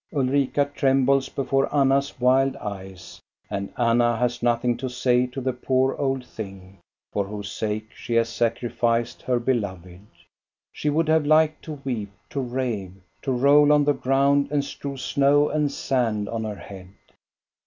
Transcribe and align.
Ulrika 0.11 0.65
trembles 0.65 1.29
before 1.29 1.69
Anna's 1.71 2.19
wild 2.19 2.55
eyes, 2.55 3.21
and 3.51 3.71
Anna 3.77 4.17
has 4.17 4.41
nothing 4.41 4.75
to 4.77 4.89
say 4.89 5.27
to 5.27 5.39
the 5.39 5.53
poor 5.53 5.93
old 5.95 6.25
thing, 6.25 6.79
for 7.13 7.23
whose 7.25 7.51
sake 7.51 7.93
she 7.93 8.15
has 8.15 8.27
sacrificed 8.27 9.21
her 9.21 9.39
beloved. 9.39 10.07
She 10.73 10.89
would 10.89 11.07
have 11.07 11.27
liked 11.27 11.63
to 11.65 11.79
weep, 11.85 12.09
to 12.31 12.39
rave, 12.39 12.93
to 13.21 13.31
roll 13.31 13.71
on 13.71 13.83
the 13.83 13.93
ground 13.93 14.47
and 14.51 14.65
strew 14.65 14.97
snow 14.97 15.49
and 15.49 15.71
sand 15.71 16.27
on 16.27 16.45
her 16.45 16.55
head. 16.55 16.87